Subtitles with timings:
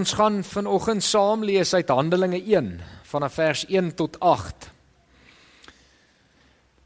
[0.00, 2.68] Ons gaan vanoggend saam lees uit Handelinge 1
[3.04, 4.70] vanaf vers 1 tot 8.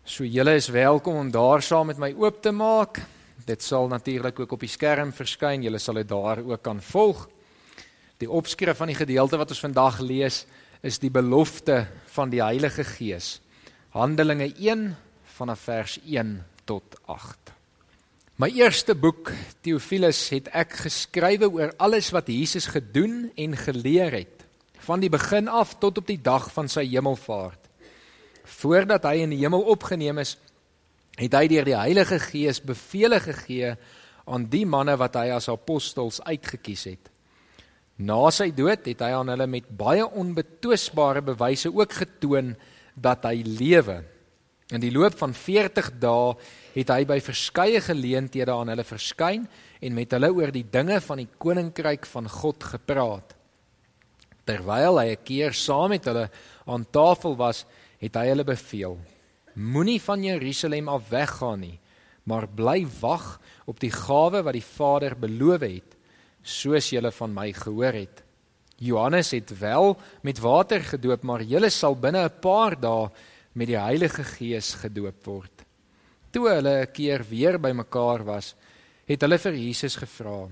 [0.03, 2.99] So julle is welkom om daar saam met my oop te maak.
[3.47, 5.63] Dit sal natuurlik ook op die skerm verskyn.
[5.63, 7.29] Julle sal dit daar ook kan volg.
[8.19, 10.43] Die opskrif van die gedeelte wat ons vandag lees
[10.83, 11.85] is die belofte
[12.19, 13.37] van die Heilige Gees.
[13.95, 14.89] Handelinge 1
[15.39, 17.54] vanaf vers 1 tot 8.
[18.35, 19.29] My eerste boek
[19.63, 24.43] Theophilus het ek geskrywe oor alles wat Jesus gedoen en geleer het
[24.83, 27.69] van die begin af tot op die dag van sy hemelvaart.
[28.57, 30.35] Voordat hy in die hemel opgeneem is,
[31.15, 33.77] het hy deur die Heilige Gees beveel gegee
[34.27, 37.13] aan die manne wat hy as apostels uitgekies het.
[38.03, 42.57] Na sy dood het hy aan hulle met baie onbetwisbare bewyse ook getoon
[42.99, 44.01] dat hy lewe.
[44.75, 46.33] In die loop van 40 dae
[46.75, 49.45] het hy by verskeie geleenthede aan hulle verskyn
[49.79, 53.37] en met hulle oor die dinge van die koninkryk van God gepraat.
[54.45, 56.29] Terwyl hy 'n keer saam met hulle
[56.67, 57.65] aan tafel was,
[58.01, 58.99] het hy hulle beveel:
[59.55, 61.79] Moenie van Jerusalem af weggaan nie,
[62.25, 65.97] maar bly wag op die gawe wat die Vader beloof het,
[66.43, 68.25] soos julle van my gehoor het.
[68.77, 73.11] Johannes het wel met water gedoop, maar julle sal binne 'n paar dae
[73.55, 75.65] met die Heilige Gees gedoop word.
[76.35, 78.55] Toe hulle 'n keer weer bymekaar was,
[79.07, 80.49] het hulle vir Jesus gevra: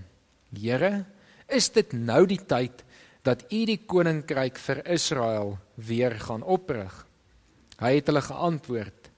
[0.54, 1.04] "Here,
[1.48, 2.84] is dit nou die tyd
[3.24, 7.06] dat U die koninkryk vir Israel weer gaan oprig?"
[7.80, 9.10] Hy het hulle geantwoord: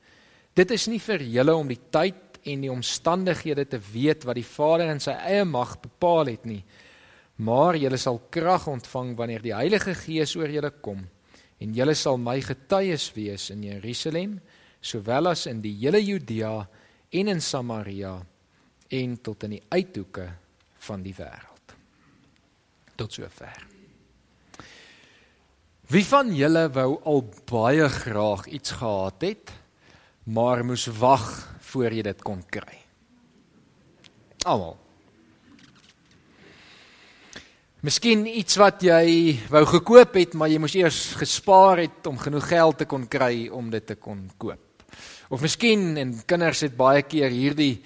[0.55, 4.45] "Dit is nie vir julle om die tyd en die omstandighede te weet wat die
[4.57, 6.65] Vader in sy eie mag bepaal het nie,
[7.37, 11.14] maar julle sal krag ontvang wanneer die Heilige Gees oor julle kom."
[11.65, 14.37] En julle sal my getuies wees in Jerusalem
[14.85, 16.59] sowel as in die hele Judea
[17.15, 18.19] en in Samaria
[18.93, 20.29] en tot in die uithoeke
[20.85, 21.77] van die wêreld.
[22.95, 23.65] Tot sover.
[25.91, 29.53] Wie van julle wou al baie graag iets gehad het,
[30.25, 31.27] maar moes wag
[31.73, 32.81] voor jy dit kon kry?
[34.45, 34.84] Almal.
[37.85, 42.47] Miskien iets wat jy wou gekoop het, maar jy moes eers gespaar het om genoeg
[42.49, 44.87] geld te kon kry om dit te kon koop.
[45.29, 47.83] Of miskien en kinders het baie keer hierdie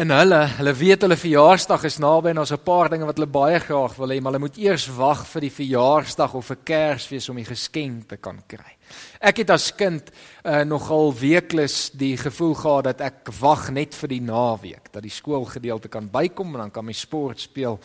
[0.00, 3.28] in hulle, hulle weet hulle verjaarsdag is naby en daar's 'n paar dinge wat hulle
[3.28, 7.28] baie graag wil hê, maar hulle moet eers wag vir die verjaarsdag of vir Kersfees
[7.28, 8.76] om die geskenk te kan kry.
[9.20, 10.10] Ek het as kind
[10.44, 15.12] uh, nogal weekliks die gevoel gehad dat ek wag net vir die naweek, dat die
[15.12, 17.78] skoolgedeelte kan bykom en dan kan my sport speel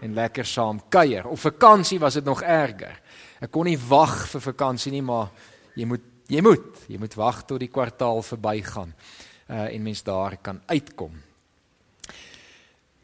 [0.00, 1.26] en lekker saam kuier.
[1.28, 3.00] Of vakansie was dit nog erger.
[3.40, 5.30] Ek kon nie wag vir vakansie nie, maar
[5.76, 8.94] jy moet jy moet jy moet wag tot die kwartaal verbygaan
[9.50, 11.16] uh en mens daar kan uitkom.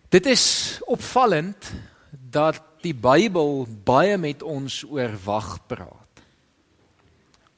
[0.09, 1.73] Dit is opvallend
[2.11, 6.23] dat die Bybel baie met ons oor wag praat.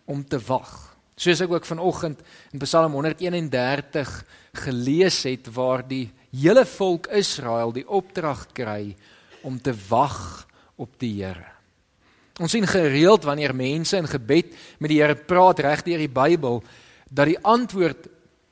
[0.08, 0.96] Om te wag.
[1.18, 2.22] Soos ek ook vanoggend
[2.54, 4.24] in Psalm 131
[4.64, 8.94] gelees het waar die hele volk Israel die opdrag kry
[9.42, 11.46] om te wag op die Here.
[12.38, 16.62] Ons sien gereeld wanneer mense in gebed met die Here praat reg deur die Bybel
[17.10, 18.06] dat die antwoord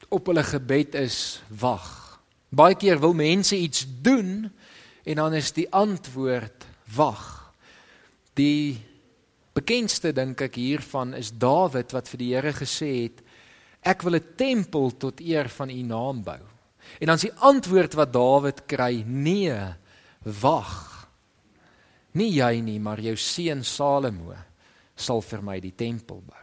[0.08, 2.18] op hulle gebed is wag.
[2.50, 4.50] Baie keer wil mense iets doen
[5.06, 6.66] en dan is die antwoord
[6.96, 7.52] wag.
[8.34, 8.78] Die
[9.56, 13.22] bekendste dink ek hiervan is Dawid wat vir die Here gesê het
[13.86, 16.42] ek wil 'n tempel tot eer van u naam bou.
[16.98, 19.54] En dan is die antwoord wat Dawid kry nee,
[20.26, 20.74] wag.
[22.16, 24.34] Nie jy nie, maar jou seun Salomo
[24.96, 26.42] sal vir my die tempel bou.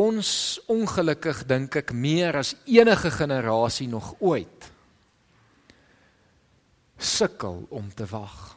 [0.00, 4.70] Ons ongelukkig dink ek meer as enige generasie nog ooit
[7.00, 8.56] sukkel om te wag.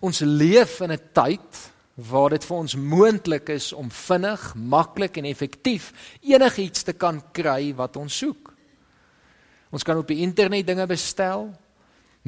[0.00, 5.24] Ons leef in 'n tyd waar dit vir ons moontlik is om vinnig, maklik en
[5.24, 8.51] effektief enigiets te kan kry wat ons soek.
[9.72, 11.46] Ons kan op die internet dinge bestel.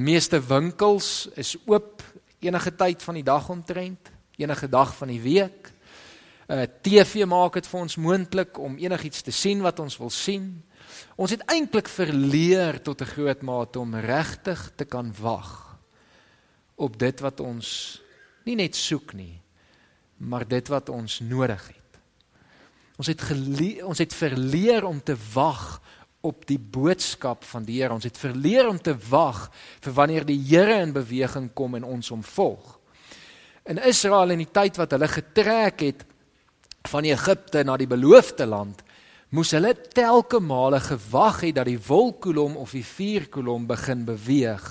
[0.01, 2.01] Meeste winkels is oop
[2.41, 4.09] enige tyd van die dag omtrent,
[4.41, 5.71] enige dag van die week.
[6.49, 10.49] uh, TV maak dit vir ons moontlik om enigiets te sien wat ons wil sien.
[11.17, 15.79] Ons het eintlik verleer tot 'n groot mate om regtig te kan wag
[16.77, 18.01] op dit wat ons
[18.45, 19.41] nie net soek nie,
[20.17, 22.01] maar dit wat ons nodig het.
[22.97, 23.23] Ons het
[23.83, 25.81] ons het verleer om te wag
[26.25, 27.93] op die boodskap van die Here.
[27.95, 29.47] Ons het verleer om te wag
[29.85, 32.79] vir wanneer die Here in beweging kom en ons hom volg.
[33.69, 36.05] In Israel in die tyd wat hulle getrek het
[36.89, 38.83] van Egipte na die beloofde land,
[39.35, 44.67] moes hulle telke male gewag het dat die wolkkolom of die vuurkolom begin beweeg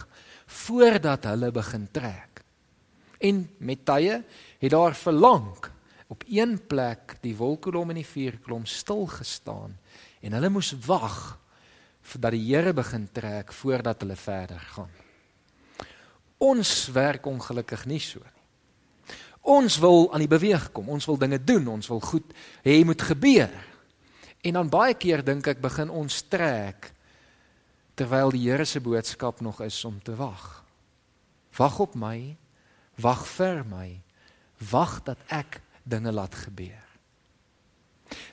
[0.63, 2.41] voordat hulle begin trek.
[3.23, 4.21] En met tye
[4.59, 5.51] het daar verlang
[6.07, 9.77] op een plek die wolkkolom en die vuurkolom stil gestaan
[10.21, 11.39] en hulle moes wag
[12.03, 14.91] voordat die Here begin trek voordat hulle verder gaan.
[16.43, 18.43] Ons werk ongelukkig nie so nie.
[19.43, 22.29] Ons wil aan die beweeg kom, ons wil dinge doen, ons wil goed
[22.63, 23.51] hê moet gebeur.
[24.43, 26.91] En dan baie keer dink ek begin ons trek
[27.99, 30.63] terwyl die Here se boodskap nog is om te wag.
[31.59, 32.35] Wag op my,
[33.03, 33.89] wag vir my,
[34.71, 36.79] wag dat ek dinge laat gebeur.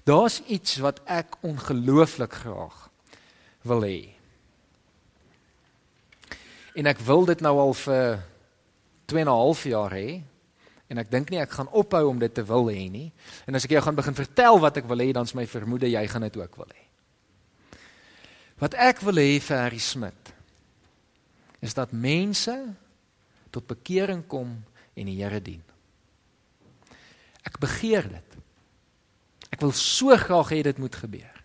[0.06, 2.89] Daar's iets wat ek ongelooflik graag
[3.66, 4.14] wil hê.
[6.74, 8.20] En ek wil dit nou al vir
[9.10, 10.22] 2 en 'n half jaar hê.
[10.90, 13.12] En ek dink nie ek gaan ophou om dit te wil hê nie.
[13.46, 15.90] En as ek jou gaan begin vertel wat ek wil hê, dan is my vermoede
[15.90, 16.84] jy gaan dit ook wil hê.
[18.58, 20.34] Wat ek wil hê vir Harry Smit
[21.60, 22.74] is dat mense
[23.50, 24.64] tot bekering kom
[24.96, 25.62] en die Here dien.
[27.44, 28.38] Ek begeer dit.
[29.50, 31.39] Ek wil so graag hê dit moet gebeur.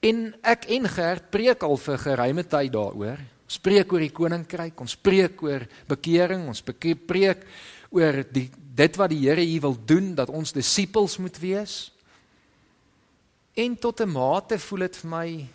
[0.00, 3.18] En ek en Gert preek al vir geruime tyd daaroor.
[3.48, 7.46] Ons preek oor die koninkryk, ons preek oor bekering, ons preek
[7.90, 11.90] oor die dit wat die Here hier wil doen dat ons disippels moet wees.
[13.58, 15.48] En tot 'n mate voel dit vir my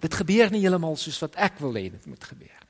[0.00, 2.62] dit gebeur nie heeltemal soos wat ek wil hê dit moet gebeur.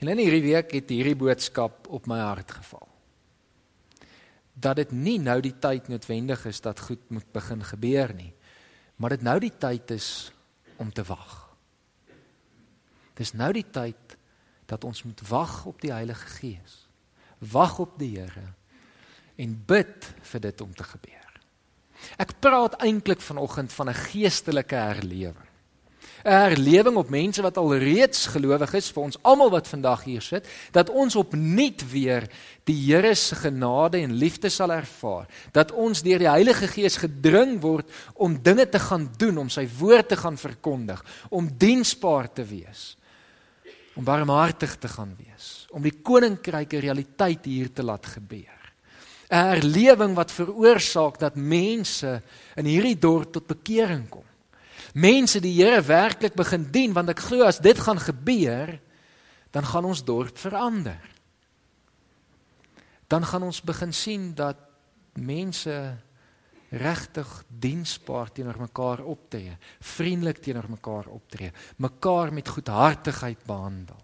[0.00, 2.88] En in hierdie week het hierdie boodskap op my hart geval.
[4.54, 8.32] Dat dit nie nou die tyd noodwendig is dat goed moet begin gebeur nie,
[9.00, 10.30] maar dit nou die tyd is
[10.76, 11.36] om te wag.
[13.16, 14.16] Dis nou die tyd
[14.68, 16.76] dat ons moet wag op die Heilige Gees.
[17.52, 18.52] Wag op die Here
[19.40, 21.28] en bid vir dit om te gebeur.
[22.20, 25.49] Ek praat eintlik vanoggend van 'n geestelike herlewing.
[26.22, 30.46] Herlewing op mense wat al reeds gelowig is vir ons almal wat vandag hier sit,
[30.72, 32.28] dat ons opnuut weer
[32.68, 37.58] die Here se genade en liefde sal ervaar, dat ons deur die Heilige Gees gedring
[37.62, 42.44] word om dinge te gaan doen, om sy woord te gaan verkondig, om diensbaar te
[42.44, 42.94] wees,
[43.96, 48.60] om barmhartig te gaan wees, om die koninkryk 'n realiteit hier te laat gebeur.
[49.30, 52.22] 'n herlewing wat veroorsaak dat mense
[52.56, 54.29] in hierdie dorp tot bekering kom
[54.94, 58.78] mense die Here werklik begin dien want ek glo as dit gaan gebeur
[59.50, 61.02] dan gaan ons dorp verander.
[63.10, 64.58] Dan gaan ons begin sien dat
[65.18, 65.74] mense
[66.70, 71.50] regtig diensbaar teenoor mekaar optree, vriendelik teenoor mekaar optree,
[71.82, 73.98] mekaar met goedhartigheid behandel.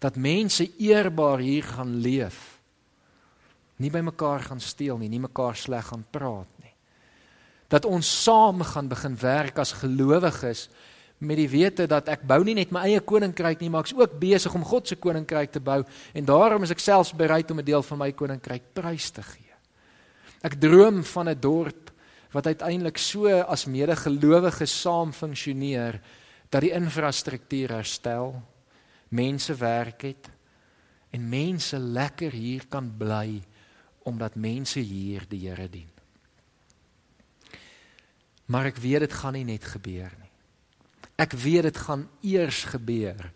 [0.00, 2.56] Dat mense eerbaar hier gaan leef.
[3.76, 6.57] Nie by mekaar gaan steel nie, nie mekaar sleg gaan praat
[7.68, 10.68] dat ons saam gaan begin werk as gelowiges
[11.18, 14.14] met die wete dat ek bou nie net my eie koninkryk nie, maar ek's ook
[14.20, 15.82] besig om God se koninkryk te bou
[16.14, 19.54] en daarom is ek selfs bereid om 'n deel van my koninkryk prys te gee.
[20.42, 21.90] Ek droom van 'n dorp
[22.32, 26.00] wat uiteindelik so as medegelowiges saam funksioneer
[26.50, 28.42] dat die infrastruktuur herstel,
[29.08, 30.28] mense werk het
[31.10, 33.42] en mense lekker hier kan bly
[34.04, 35.97] omdat mense hier die Here dien.
[38.48, 40.32] Maar ek weet dit gaan nie net gebeur nie.
[41.20, 43.28] Ek weet dit gaan eers gebeur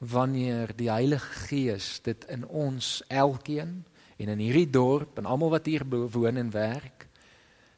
[0.00, 3.82] wanneer die Heilige Gees dit in ons elkeen
[4.16, 7.06] en in hierdie dorp en almal wat hier woon en werk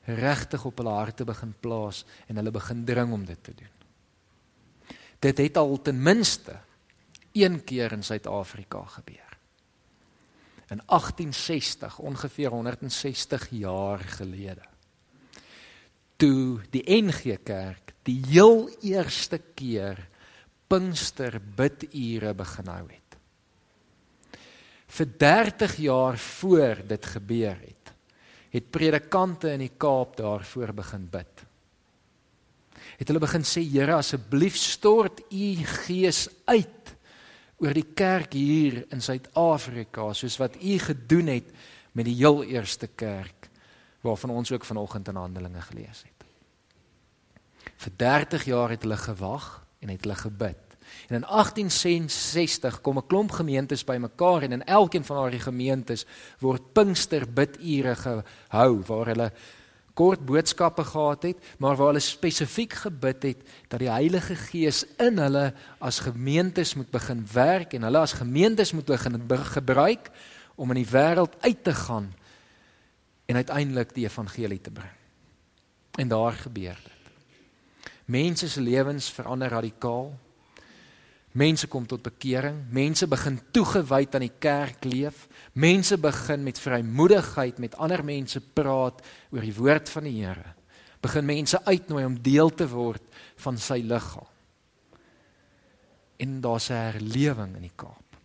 [0.07, 3.75] regtig op hulle harte begin plaas en hulle begin dring om dit te doen.
[5.23, 6.59] Dit het al ten minste
[7.33, 9.39] een keer in Suid-Afrika gebeur.
[10.71, 14.72] In 1860, ongeveer 160 jaar gelede
[16.23, 19.99] toe die NG Kerk die heel eerste keer
[20.71, 23.17] Pinkster bidure begin hou het.
[24.93, 27.93] Vir 30 jaar voor dit gebeur het,
[28.55, 31.45] het predikante in die Kaap daarvoor begin bid.
[33.01, 35.47] Het hulle begin sê Here asseblief stort u
[35.89, 36.95] gees uit
[37.63, 41.55] oor die kerk hier in Suid-Afrika soos wat u gedoen het
[41.93, 43.51] met die heel eerste kerk
[44.03, 46.12] waarvan ons ook vanoggend in Handelinge gelees het.
[47.83, 49.49] Vir 30 jaar het hulle gewag
[49.83, 50.61] en het hulle gebid.
[51.09, 56.07] En in 1866 kom 'n klomp gemeentes bymekaar en in elkeen van daardie gemeentes
[56.39, 59.33] word Pinkster bidure gehou waar hulle
[59.95, 65.19] kort boodskappe gehad het, maar waar hulle spesifiek gebid het dat die Heilige Gees in
[65.19, 70.11] hulle as gemeentes moet begin werk en hulle as gemeentes moet begin gebruik
[70.55, 72.15] om in die wêreld uit te gaan
[73.27, 74.97] en uiteindelik die evangelie te bring.
[75.99, 77.02] En daar gebeur dit.
[78.05, 80.13] Mense se lewens verander radikaal.
[81.33, 85.29] Mense kom tot bekering, mense begin toegewyd aan die kerk leef.
[85.57, 89.01] Mense begin met vrymoedigheid met ander mense praat
[89.33, 90.53] oor die woord van die Here.
[91.03, 93.03] Begin mense uitnooi om deel te word
[93.43, 94.29] van sy liggaam.
[96.21, 98.17] En daar's 'n herlewing in die Kaap.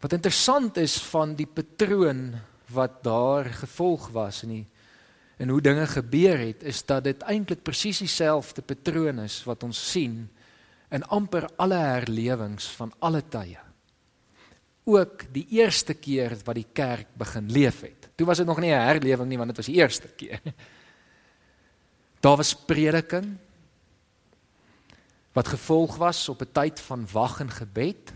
[0.00, 2.34] Wat interessant is van die patroon
[2.70, 4.66] wat daar gevolg was in die
[5.38, 9.78] en hoe dinge gebeur het, is dat dit eintlik presies dieselfde patroon is wat ons
[9.90, 10.26] sien
[10.90, 13.60] in amper alle herlewings van alle tye.
[14.88, 18.08] Ook die eerste keer wat die kerk begin leef het.
[18.16, 20.40] Toe was dit nog nie 'n herlewing nie want dit was die eerste keer.
[22.24, 23.38] Daar was prediking
[25.32, 28.12] wat gevolg was op 'n tyd van wag en gebed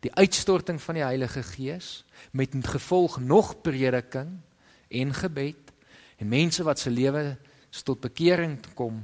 [0.00, 4.40] die uitstorting van die Heilige Gees met gevolg nog prediking
[4.88, 5.67] en gebed
[6.18, 7.36] en mense wat se lewe
[7.84, 9.00] tot bekering kom,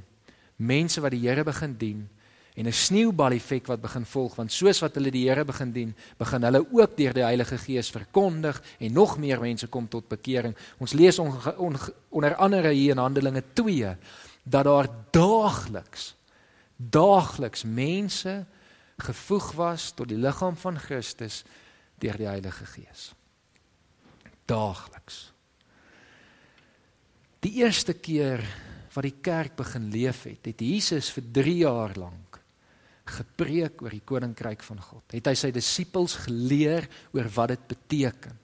[0.56, 2.08] mense wat die Here begin dien
[2.54, 5.94] en 'n sneeubal effek wat begin volg want soos wat hulle die Here begin dien,
[6.18, 10.56] begin hulle ook deur die Heilige Gees verkondig en nog meer mense kom tot bekering.
[10.78, 11.76] Ons lees on, on,
[12.10, 13.96] onder andere hier in Handelinge 2
[14.44, 16.14] dat daar daagliks
[16.76, 18.46] daagliks mense
[18.96, 21.42] gevoeg was tot die liggaam van Christus
[21.98, 23.12] deur die Heilige Gees.
[24.44, 25.33] Daagliks.
[27.44, 28.40] Die eerste keer
[28.94, 32.38] wat die kerk begin leef het, het Jesus vir 3 jaar lank
[33.04, 35.04] gepreek oor die koninkryk van God.
[35.12, 38.38] Het hy sy disippels geleer oor wat dit beteken.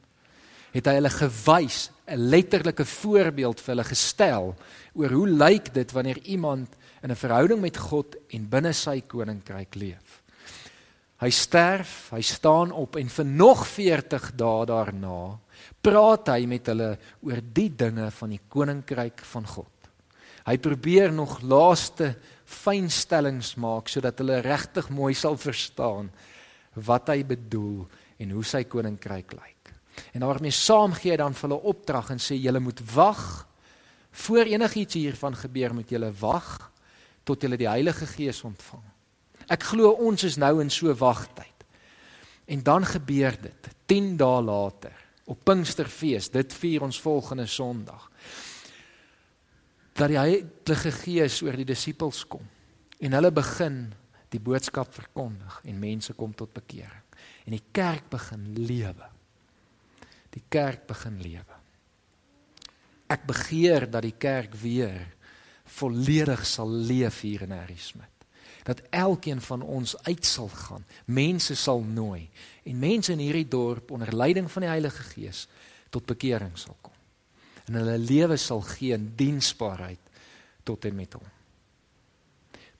[0.74, 4.54] Het hy hulle gewys, 'n letterlike voorbeeld vir hulle gestel
[4.94, 9.74] oor hoe lyk dit wanneer iemand in 'n verhouding met God en binne sy koninkryk
[9.74, 10.22] leef.
[11.20, 15.38] Hy sterf, hy staan op en vir nog 40 dae daarna
[15.82, 16.94] praat hy met hulle
[17.26, 19.90] oor die dinge van die koninkryk van God.
[20.46, 22.14] Hy probeer nog laaste
[22.48, 26.10] fynstellings maak sodat hulle regtig mooi sal verstaan
[26.86, 27.84] wat hy bedoel
[28.20, 29.72] en hoe sy koninkryk lyk.
[30.14, 33.24] En daarmee saam gee hy dan vir hulle opdrag en sê julle moet wag
[34.24, 36.70] voor enigiets hiervan gebeur moet julle wag
[37.28, 38.82] tot julle die Heilige Gees ontvang.
[39.50, 41.46] Ek glo ons is nou in so wagtyd.
[42.50, 44.96] En dan gebeur dit 10 dae later
[45.30, 48.08] op Pinksterfees, dit vier ons volgende Sondag.
[49.94, 52.46] Dat die Heilige Gees oor die disippels kom
[53.00, 53.84] en hulle begin
[54.30, 57.06] die boodskap verkondig en mense kom tot bekering
[57.46, 59.08] en die kerk begin lewe.
[60.30, 61.56] Die kerk begin lewe.
[63.10, 65.08] Ek begeer dat die kerk weer
[65.80, 68.20] volledig sal leef hier in Harrismith
[68.62, 72.28] dat elkeen van ons uit sal gaan, mense sal nooi
[72.70, 75.46] en mense in hierdie dorp onder leiding van die Heilige Gees
[75.90, 76.94] tot bekering sal kom.
[77.66, 80.02] En hulle lewe sal gee in diensbaarheid
[80.66, 81.26] tot en met hom.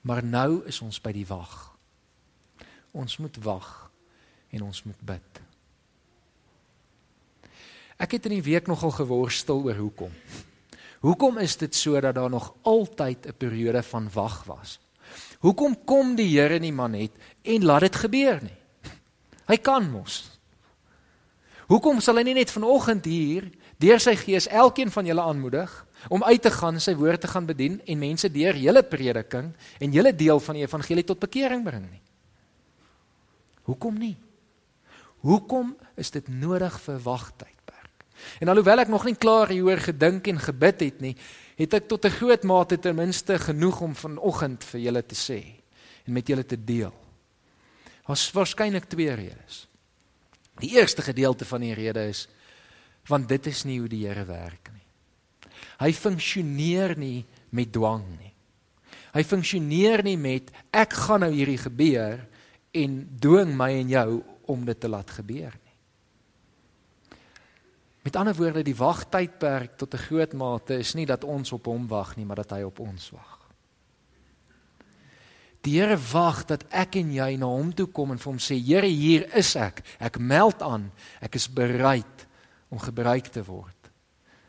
[0.07, 1.55] Maar nou is ons by die wag.
[2.95, 3.69] Ons moet wag
[4.51, 5.41] en ons moet bid.
[8.01, 10.15] Ek het in die week nogal geworstel oor hoekom.
[11.01, 14.79] Hoekom is dit so dat daar nog altyd 'n periode van wag was?
[15.39, 18.60] Hoekom kom die Here nie maar net en laat dit gebeur nie?
[19.51, 20.29] Hy kan mos.
[21.67, 23.49] Hoekom sal hy nie net vanoggend hier
[23.81, 25.71] deur sy gees elkeen van julle aanmoedig
[26.13, 29.95] om uit te gaan sy woord te gaan bedien en mense deur julle prediking en
[29.95, 32.03] julle deel van die evangelie tot bekering bring nie?
[33.67, 34.15] Hoekom nie?
[35.25, 38.05] Hoekom is dit nodig vir wagtydperk?
[38.41, 41.15] En alhoewel ek nog nie klaar hieroor gedink en gebid het nie,
[41.59, 45.39] het ek tot 'n groot mate ten minste genoeg om vanoggend vir julle te sê
[46.07, 46.93] en met julle te deel.
[48.11, 49.67] Daar's waarskynlik twee redes.
[50.59, 52.27] Die eerste gedeelte van die rede is
[53.07, 54.83] want dit is nie hoe die Here werk nie.
[55.79, 57.23] Hy funksioneer nie
[57.55, 58.33] met dwang nie.
[59.15, 62.19] Hy funksioneer nie met ek gaan nou hierdie gebeur
[62.83, 64.19] en dwing my en jou
[64.51, 67.17] om dit te laat gebeur nie.
[68.03, 71.87] Met ander woorde, die wagtydperk tot 'n groot mate is nie dat ons op hom
[71.87, 73.30] wag nie, maar dat hy op ons wag.
[75.61, 78.57] Die Here wag dat ek en jy na hom toe kom en vir hom sê,
[78.57, 79.83] Here, hier is ek.
[80.01, 80.89] Ek meld aan.
[81.21, 82.25] Ek is bereid
[82.73, 83.91] om gebruik te word.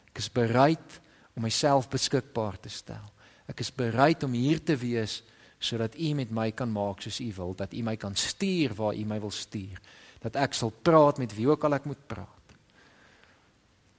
[0.08, 1.00] Ek is bereid
[1.36, 3.04] om myself beskikbaar te stel.
[3.48, 5.20] Ek is bereid om hier te wees
[5.62, 8.96] sodat U met my kan maak soos U wil, dat U my kan stuur waar
[8.98, 9.78] U my wil stuur,
[10.18, 12.56] dat ek sal praat met wie ook al ek moet praat.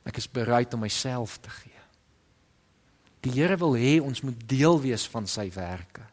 [0.03, 1.83] Ek is bereid om myself te gee.
[3.23, 6.03] Die Here wil hê ons moet deel wees van sy werke.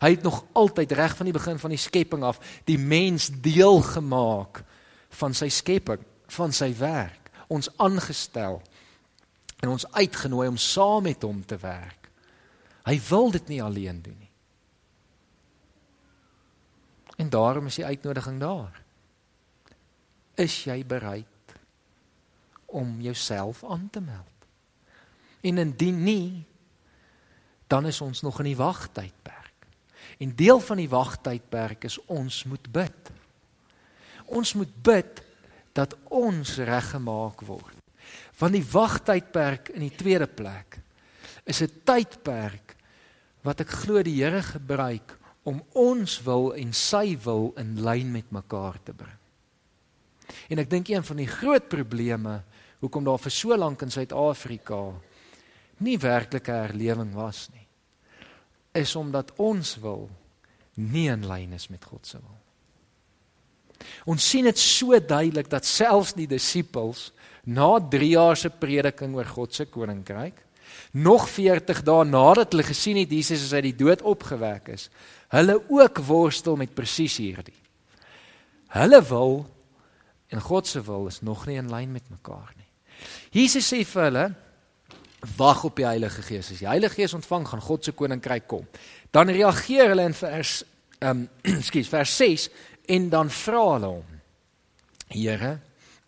[0.00, 3.80] Hy het nog altyd reg van die begin van die skepping af die mens deel
[3.82, 4.62] gemaak
[5.16, 6.02] van sy skepping,
[6.36, 8.60] van sy werk, ons aangestel
[9.62, 12.10] en ons uitgenooi om saam met hom te werk.
[12.86, 14.32] Hy wil dit nie alleen doen nie.
[17.16, 18.82] En daarom is die uitnodiging daar.
[20.36, 21.54] Is jy bereid
[22.66, 24.34] om jouself aan te meld?
[25.40, 26.44] En indien nie,
[27.66, 29.45] dan is ons nog in die wagtydperk.
[30.18, 33.10] En deel van die wagtydperk is ons moet bid.
[34.26, 35.22] Ons moet bid
[35.76, 37.76] dat ons reggemaak word.
[38.40, 40.80] Want die wagtydperk in die tweede plek
[41.44, 42.76] is 'n tydperk
[43.42, 48.30] wat ek glo die Here gebruik om ons wil en sy wil in lyn met
[48.30, 49.18] mekaar te bring.
[50.50, 52.42] En ek dink een van die groot probleme
[52.80, 54.80] hoekom daar vir so lank in Suid-Afrika
[55.78, 57.65] nie werklike herlewing was nie,
[58.76, 60.08] is omdat ons wil
[60.76, 62.40] nie in lyn is met God se wil.
[64.08, 67.10] Ons sien dit so duidelik dat selfs die disippels
[67.46, 70.38] na 3 jaar se prediking oor God se koninkryk,
[70.92, 74.88] nog 40 dae nadat hulle gesien het Jesus is uit die dood opgewek is,
[75.34, 77.56] hulle ook worstel met presies hierdie.
[78.74, 79.44] Hulle wil
[80.34, 82.66] en God se wil is nog nie in lyn met mekaar nie.
[83.30, 84.26] Jesus sê vir hulle
[85.36, 86.50] wag op die Heilige Gees.
[86.52, 88.66] As die Heilige Gees ontvang, gaan God se koninkryk kom.
[89.10, 90.62] Dan reageer hulle in vers
[90.98, 92.48] ehm um, skus vers 6
[92.94, 94.20] en dan vra hulle hom:
[95.12, 95.58] Here,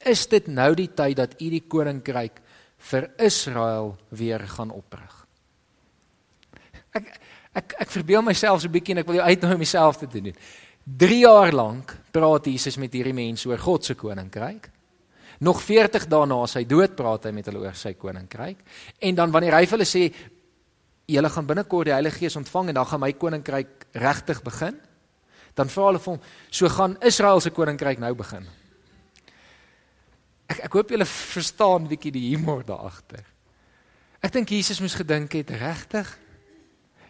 [0.07, 2.41] is dit nou die tyd dat U die koninkryk
[2.91, 5.27] vir Israel weer gaan oprig?
[6.97, 7.13] Ek
[7.59, 10.07] ek ek verbeel myself so 'n bietjie en ek wil jou uitnooi om myself te
[10.07, 10.33] doen.
[10.85, 14.71] 3 jaar lank praat Jesus met hierdie mense oor God se koninkryk.
[15.39, 18.59] Nog 40 dae na sy dood praat hy met hulle oor sy koninkryk.
[18.99, 20.05] En dan wanneer hy vir hulle sê
[21.09, 24.77] julle gaan binnekort die Heilige Gees ontvang en dan gaan my koninkryk regtig begin,
[25.57, 28.45] dan vra hulle vir hom, so gaan Israel se koninkryk nou begin.
[30.49, 33.25] Ek ek hoop julle verstaan bietjie die humor daar agter.
[34.25, 36.09] Ek dink Jesus moes gedink het regtig.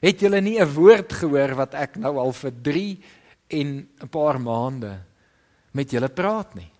[0.02, 3.02] Het julle nie 'n woord gehoor wat ek nou al vir 3
[3.48, 5.00] en 'n paar maande
[5.72, 6.70] met julle praat nie?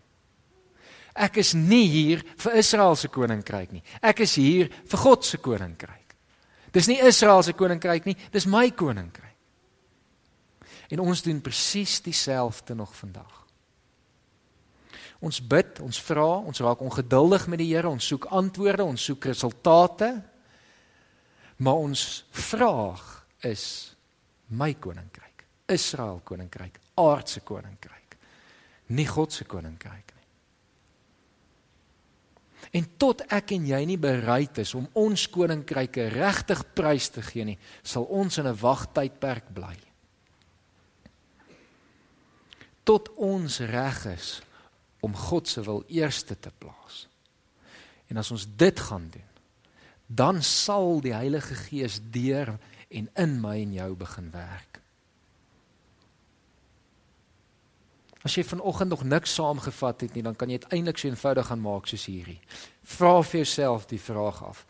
[1.19, 3.83] Ek is nie hier vir Israel se koninkryk nie.
[4.03, 6.15] Ek is hier vir God se koninkryk.
[6.73, 9.35] Dis nie Israel se koninkryk nie, dis my koninkryk.
[10.89, 13.35] En ons doen presies dieselfde nog vandag.
[15.19, 19.27] Ons bid, ons vra, ons raak ongeduldig met die Here, ons soek antwoorde, ons soek
[19.33, 20.13] resultate.
[21.59, 23.03] Maar ons vraag
[23.49, 23.65] is
[24.55, 25.43] my koninkryk,
[25.75, 28.15] Israel koninkryk, aardse koninkryk,
[28.95, 30.18] nie God se koninkryk nie.
[32.73, 37.45] En tot ek en jy nie bereid is om ons koninkryke regtig prys te gee
[37.45, 39.77] nie, sal ons in 'n wagtydperk bly
[42.89, 44.39] tot ons reg is
[45.05, 47.05] om God se wil eerste te plaas.
[48.09, 49.27] En as ons dit gaan doen,
[50.09, 52.55] dan sal die Heilige Gees deur
[52.89, 54.81] en in my en jou begin werk.
[58.29, 61.47] As jy vanoggend nog niks saamgevat het nie, dan kan jy dit eintlik so eenvoudig
[61.49, 62.41] gaan maak soos hierdie.
[62.85, 64.67] Vra vir jouself die vraag af: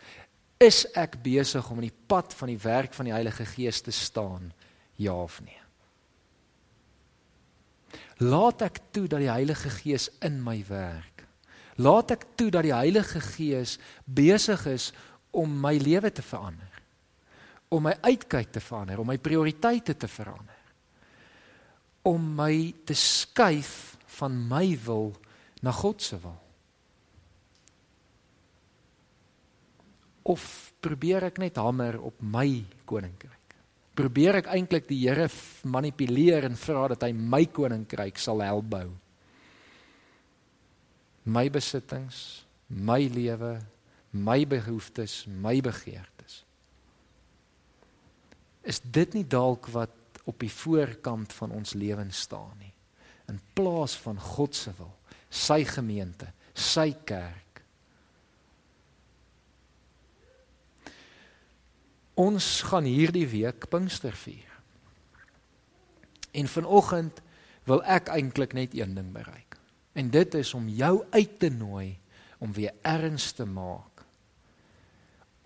[0.63, 3.91] Is ek besig om in die pad van die werk van die Heilige Gees te
[3.91, 4.53] staan?
[4.95, 5.59] Ja of nee?
[8.23, 11.27] Laat ek toe dat die Heilige Gees in my werk.
[11.83, 14.93] Laat ek toe dat die Heilige Gees besig is
[15.35, 16.79] om my lewe te verander.
[17.75, 20.58] Om my uitkyk te verander, om my prioriteite te verander.
[22.03, 25.13] Om my te skuif van my wil
[25.63, 26.39] na God se wil.
[30.29, 33.39] Of probeer ek net hamer op my koninkryk?
[33.99, 35.27] probeer ek eintlik die Here
[35.67, 38.87] manipuleer en vra dat hy my koninkryk sal help bou.
[41.29, 43.57] My besittings, my lewe,
[44.15, 46.43] my behoeftes, my begeertes.
[48.63, 49.93] Is dit nie dalk wat
[50.29, 52.73] op die voorkant van ons lewens staan nie?
[53.29, 54.95] In plaas van God se wil,
[55.29, 57.45] sy gemeente, sy kerk
[62.19, 64.51] Ons gaan hierdie week Pinkster vier.
[66.35, 67.21] En vanoggend
[67.71, 69.55] wil ek eintlik net een ding bereik.
[69.95, 71.95] En dit is om jou uit te nooi
[72.43, 74.03] om weer erns te maak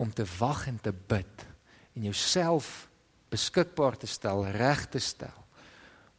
[0.01, 1.45] om te wag en te bid
[1.93, 2.89] en jouself
[3.33, 5.39] beskikbaar te stel, reg te stel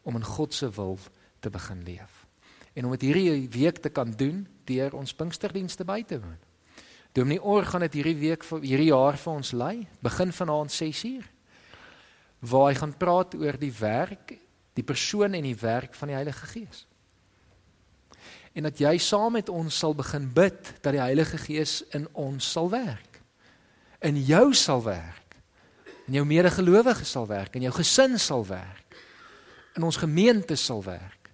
[0.04, 0.98] om in God se wil
[1.40, 2.24] te begin leef.
[2.74, 6.40] En om dit hierdie week te kan doen deur ons Pinksterdienste by te woon.
[7.14, 11.28] Dominee Or gaan dit hierdie week vir hierdie jaar vir ons lei, begin vanaand 6uur.
[12.44, 14.34] Waar hy gaan praat oor die werk,
[14.74, 16.84] die persoon en die werk van die Heilige Gees.
[18.54, 22.52] En dat jy saam met ons sal begin bid dat die Heilige Gees in ons
[22.52, 23.14] sal werk.
[24.04, 25.23] in jou sal werk.
[26.04, 28.98] In jou medegelowiges sal werk, in jou gesin sal werk.
[29.74, 31.30] In ons gemeente sal werk.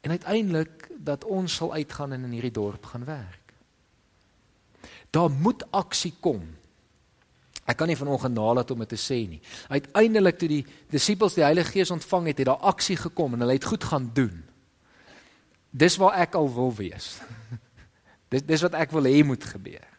[0.00, 3.54] En uiteindelik dat ons sal uitgaan en in hierdie dorp gaan werk.
[5.10, 6.44] Daar moet aksie kom.
[7.66, 9.40] Ek kan nie vanoggend nalat om dit te sê nie.
[9.68, 13.58] Uiteindelik toe die disippels die Heilige Gees ontvang het, het daar aksie gekom en hulle
[13.58, 14.44] het goed gaan doen.
[15.74, 17.16] Dis waar ek al wil wees.
[18.32, 19.95] dis dis wat ek wil hê moet gebeur.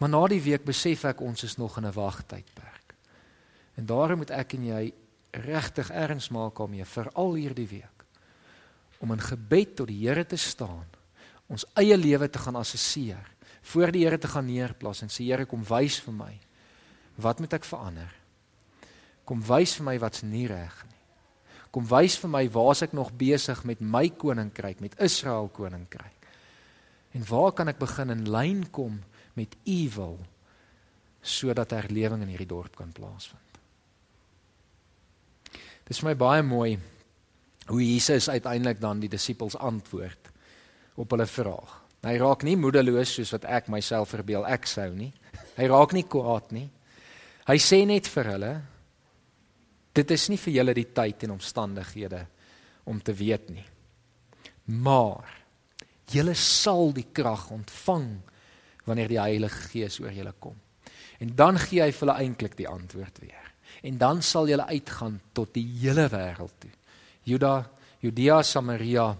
[0.00, 2.94] Maar na die week besef ek ons is nog in 'n wagtydperk.
[3.76, 4.92] En daarom moet ek en jy
[5.30, 8.04] regtig erns maak daarmee vir al hierdie week
[9.00, 10.84] om in gebed tot die Here te staan,
[11.48, 13.30] ons eie lewe te gaan assesseer,
[13.62, 16.40] voor die Here te gaan neerplaas en sê Here kom wys vir my
[17.16, 18.12] wat moet ek verander?
[19.24, 21.00] Kom wys vir my wat's nie reg nie.
[21.70, 26.16] Kom wys vir my waar's ek nog besig met my koninkryk, met Israel koninkryk.
[27.14, 29.02] En waar kan ek begin in lyn kom
[29.38, 30.18] met u wil
[31.20, 33.60] sodat herlewing in hierdie dorp kan plaasvind?
[35.84, 36.78] Dit is vir my baie mooi
[37.70, 40.30] hoe Jesus uiteindelik dan die disippels antwoord
[40.94, 41.76] op hulle vraag.
[42.00, 45.10] Hy raak nie moedeloos soos wat ek myself verbeel ek sou nie.
[45.58, 46.68] Hy raak nie kwaad nie.
[47.50, 48.54] Hy sê net vir hulle
[49.94, 52.22] dit is nie vir julle die tyd en omstandighede
[52.88, 53.66] om te weet nie.
[54.70, 55.26] Maar
[56.10, 58.08] julle sal die krag ontvang
[58.84, 60.56] wanneer die Heilige Gees oor julle kom.
[61.20, 63.46] En dan gee hy vir hulle eintlik die antwoord weer.
[63.82, 66.72] En dan sal julle uitgaan tot die hele wêreld toe.
[67.28, 67.54] Juda,
[68.00, 69.12] Judea, Samaria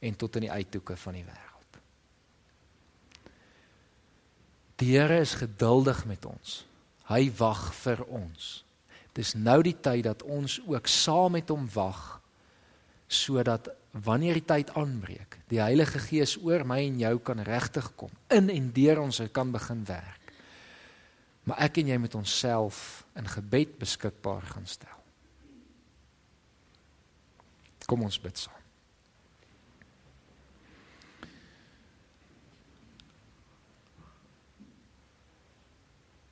[0.00, 1.80] en tot in die uithoeke van die wêreld.
[4.80, 6.62] Die Here is geduldig met ons.
[7.10, 8.62] Hy wag vir ons.
[9.12, 12.20] Dis nou die tyd dat ons ook saam met hom wag
[13.10, 18.12] sodat wanneer die tyd aanbreek, die Heilige Gees oor my en jou kan regtig kom,
[18.30, 20.32] in en deur ons kan begin werk.
[21.48, 24.98] Maar ek en jy moet onsself in gebed beskikbaar gaan stel.
[27.90, 28.60] Kom ons bid saam.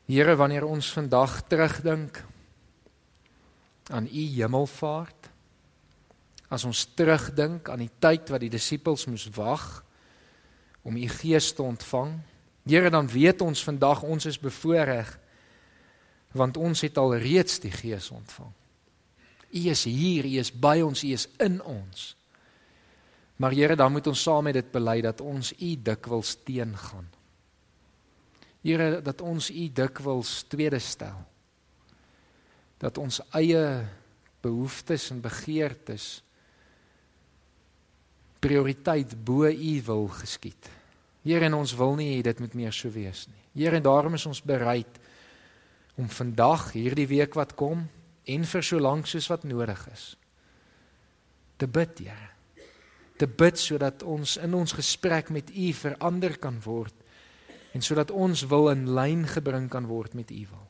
[0.08, 2.22] Here, wanneer ons vandag terugdink
[3.92, 5.28] aan u hemelvaart,
[6.48, 9.66] as ons terugdink aan die tyd wat die disippels moes wag
[10.82, 12.18] om u gees te ontvang,
[12.68, 15.14] Here, dan weet ons vandag ons is bevoorreg
[16.36, 18.50] want ons het al reeds die gees ontvang.
[19.48, 22.10] U is hier, u is by ons, u is in ons.
[23.40, 27.08] Maar Here, dan moet ons saam met dit bely dat ons u dikwels teengaan.
[28.68, 31.18] Here dat ons U dikwels tweede stel.
[32.78, 33.84] Dat ons eie
[34.42, 36.18] behoeftes en begeertes
[38.40, 40.70] prioriteit bo U wil geskied.
[41.22, 43.64] Here en ons wil nie hê dit moet meer so wees nie.
[43.64, 45.00] Here en daarom is ons bereid
[45.98, 47.88] om vandag hierdie week wat kom
[48.28, 50.14] en vir so lank soos wat nodig is
[51.58, 52.30] te bid, Here.
[53.18, 56.94] Te bid sodat ons in ons gesprek met U verander kan word
[57.74, 60.66] en sodat ons wil in lyn gebring kan word met U wil.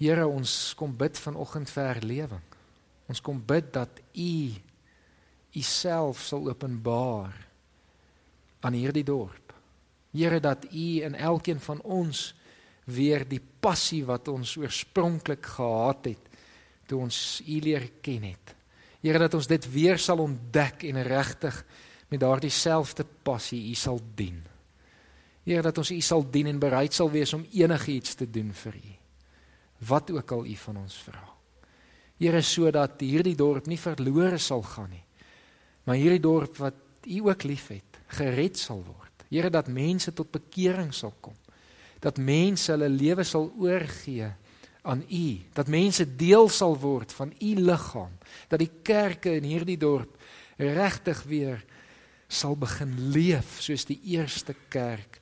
[0.00, 2.49] Here ons kom bid vanoggend vir herlewing.
[3.10, 4.34] Ons kom bid dat U
[5.50, 7.34] U self sal openbaar
[8.62, 9.54] aan hierdie dorp.
[10.14, 12.28] Here dat U in elkeen van ons
[12.86, 16.28] weer die passie wat ons oorspronklik gehad het
[16.86, 18.54] toe ons U leer ken het.
[19.02, 21.64] Here dat ons dit weer sal ontdek en regtig
[22.10, 24.38] met daardie selfde passie U sal dien.
[25.46, 28.78] Here dat ons U sal dien en bereid sal wees om enigiets te doen vir
[28.78, 28.96] U.
[29.90, 31.39] Wat ook al U van ons vra.
[32.20, 35.04] Here sodat hierdie dorp nie verlore sal gaan nie.
[35.88, 39.24] Maar hierdie dorp wat U ook liefhet, gered sal word.
[39.30, 41.36] Here dat mense tot bekering sal kom.
[42.00, 44.28] Dat mense hulle lewe sal oorgee
[44.84, 48.12] aan U, dat mense deel sal word van U liggaam,
[48.48, 50.16] dat die kerke in hierdie dorp
[50.60, 51.64] regtig weer
[52.28, 55.18] sal begin leef soos die eerste kerk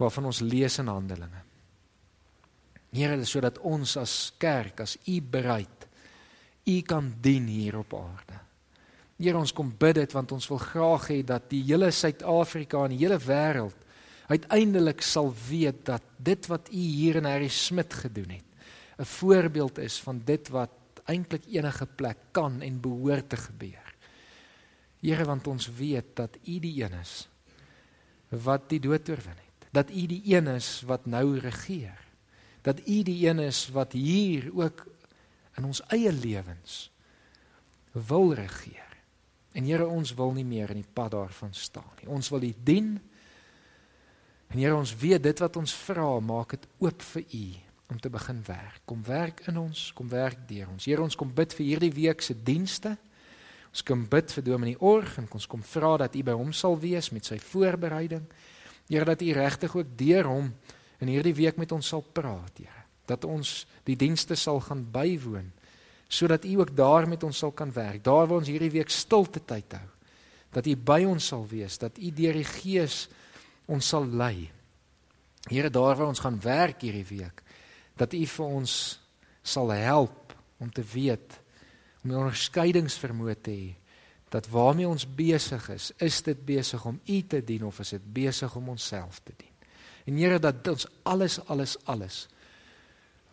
[0.00, 1.42] waarvan ons lees in Handelinge.
[2.94, 5.83] Here, sodat ons as kerk, as u bereid,
[6.64, 8.40] u kan dien hier op aarde.
[9.16, 12.96] Here, ons kom bid dit want ons wil graag hê dat die hele Suid-Afrika en
[12.96, 13.76] die hele wêreld
[14.26, 18.48] uiteindelik sal weet dat dit wat u hier in Harry Smit gedoen het,
[18.98, 20.70] 'n voorbeeld is van dit wat
[21.04, 23.94] eintlik enige plek kan en behoort te gebeur.
[25.04, 27.28] Here want ons weet dat U die een is
[28.28, 29.68] wat die dood oorwin het.
[29.70, 32.00] Dat U die een is wat nou regeer.
[32.64, 34.86] Dat U die een is wat hier ook
[35.58, 36.90] in ons eie lewens
[37.92, 38.80] wil regeer.
[39.54, 42.10] En Here ons wil nie meer in die pad daarvan staan nie.
[42.10, 42.96] Ons wil U dien
[44.54, 47.46] En Here, ons weet dit wat ons vra, maak dit oop vir U
[47.90, 48.84] om te begin werk.
[48.86, 50.86] Kom werk in ons, kom werk deur ons.
[50.86, 52.94] Here, ons kom bid vir hierdie week se dienste.
[53.74, 56.78] Ons kom bid vir Dominee Org en ons kom vra dat U by hom sal
[56.78, 58.22] wees met sy voorbereiding.
[58.86, 60.54] Here, dat U regtig ook deur hom
[61.02, 62.83] in hierdie week met ons sal praat, Here.
[63.06, 65.52] Dat ons die dienste sal gaan bywoon
[66.14, 68.04] sodat U ook daar met ons sal kan werk.
[68.04, 69.86] Daar waar ons hierdie week stilte tyd hou.
[70.54, 73.08] Dat U by ons sal wees, dat U deur die Gees
[73.66, 74.50] ons sal lei.
[75.48, 77.42] Here, daar waar ons gaan werk hierdie week,
[77.98, 78.76] dat U vir ons
[79.42, 81.40] sal help om te weet
[82.04, 83.74] om 'n onderskeidingsvermoë te hê
[84.28, 88.12] dat waarmee ons besig is, is dit besig om U te dien of is dit
[88.12, 89.52] besig om onsself te dien?
[90.04, 92.28] En Here dat ons alles alles alles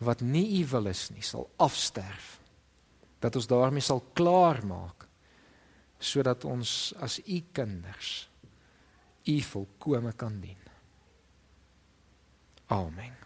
[0.04, 2.38] wat nie U wil is nie, sal afsterf.
[3.22, 5.08] Dat ons daarmee sal klaar maak
[6.02, 8.26] sodat ons as U kinders
[9.30, 10.58] U volkome kan dien.
[12.74, 13.21] Amen.